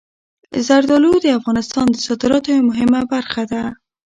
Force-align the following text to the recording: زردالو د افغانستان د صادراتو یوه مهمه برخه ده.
زردالو 0.67 1.11
د 1.21 1.27
افغانستان 1.39 1.85
د 1.91 1.97
صادراتو 2.05 2.49
یوه 2.55 2.67
مهمه 2.71 3.01
برخه 3.13 3.43
ده. 3.51 3.63